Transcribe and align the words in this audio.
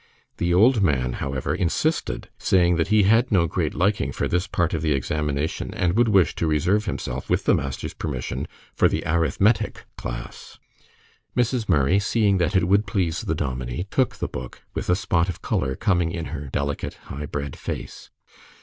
The 0.37 0.51
old 0.51 0.81
man, 0.81 1.13
however, 1.13 1.53
insisted, 1.53 2.31
saying 2.39 2.77
that 2.77 2.87
he 2.87 3.03
had 3.03 3.31
no 3.31 3.45
great 3.45 3.75
liking 3.75 4.11
for 4.11 4.27
this 4.27 4.47
part 4.47 4.73
of 4.73 4.81
the 4.81 4.93
examination, 4.93 5.71
and 5.75 5.95
would 5.95 6.07
wish 6.07 6.33
to 6.37 6.47
reserve 6.47 6.85
himself, 6.85 7.29
with 7.29 7.43
the 7.43 7.53
master's 7.53 7.93
permission, 7.93 8.47
for 8.73 8.87
the 8.89 9.03
"arith 9.05 9.39
MET 9.39 9.61
ic" 9.61 9.85
class. 9.97 10.57
Mrs. 11.37 11.69
Murray, 11.69 11.99
seeing 11.99 12.39
that 12.39 12.55
it 12.55 12.67
would 12.67 12.87
please 12.87 13.21
the 13.21 13.35
dominie, 13.35 13.85
took 13.91 14.15
the 14.15 14.27
book, 14.27 14.63
with 14.73 14.89
a 14.89 14.95
spot 14.95 15.29
of 15.29 15.43
color 15.43 15.75
coming 15.75 16.11
in 16.11 16.25
her 16.33 16.49
delicate, 16.51 16.95
high 17.11 17.27
bred 17.27 17.55
face. 17.55 18.09